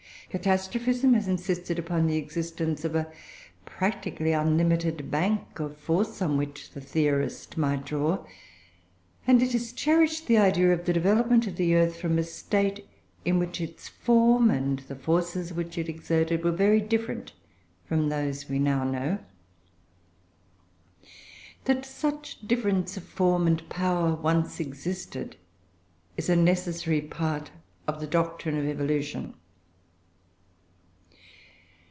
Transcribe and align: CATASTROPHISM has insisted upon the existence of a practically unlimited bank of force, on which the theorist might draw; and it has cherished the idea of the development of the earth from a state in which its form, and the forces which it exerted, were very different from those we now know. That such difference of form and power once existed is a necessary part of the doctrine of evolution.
CATASTROPHISM 0.33 1.13
has 1.13 1.27
insisted 1.27 1.77
upon 1.77 2.07
the 2.07 2.15
existence 2.15 2.85
of 2.85 2.95
a 2.95 3.11
practically 3.65 4.31
unlimited 4.31 5.11
bank 5.11 5.59
of 5.59 5.75
force, 5.75 6.21
on 6.21 6.37
which 6.37 6.69
the 6.71 6.79
theorist 6.79 7.57
might 7.57 7.83
draw; 7.85 8.23
and 9.27 9.41
it 9.43 9.51
has 9.51 9.73
cherished 9.73 10.27
the 10.27 10.37
idea 10.37 10.71
of 10.71 10.85
the 10.85 10.93
development 10.93 11.47
of 11.47 11.57
the 11.57 11.75
earth 11.75 11.97
from 11.97 12.17
a 12.17 12.23
state 12.23 12.87
in 13.25 13.39
which 13.39 13.59
its 13.59 13.89
form, 13.89 14.49
and 14.49 14.79
the 14.87 14.95
forces 14.95 15.51
which 15.51 15.77
it 15.77 15.89
exerted, 15.89 16.45
were 16.45 16.51
very 16.53 16.79
different 16.79 17.33
from 17.83 18.07
those 18.07 18.47
we 18.49 18.57
now 18.57 18.85
know. 18.85 19.19
That 21.65 21.85
such 21.85 22.39
difference 22.47 22.95
of 22.95 23.03
form 23.03 23.47
and 23.47 23.67
power 23.67 24.15
once 24.15 24.61
existed 24.61 25.35
is 26.15 26.29
a 26.29 26.37
necessary 26.37 27.01
part 27.01 27.51
of 27.85 27.99
the 27.99 28.07
doctrine 28.07 28.57
of 28.57 28.63
evolution. 28.65 29.33